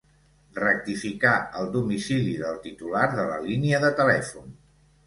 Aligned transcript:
Rectificar 0.59 1.33
el 1.61 1.69
domicili 1.75 2.35
del 2.47 2.59
titular 2.67 3.07
de 3.21 3.31
la 3.33 3.39
línia 3.49 3.85
de 3.87 3.95
telèfon. 4.03 4.55